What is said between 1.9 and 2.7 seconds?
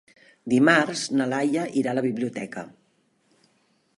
a la biblioteca.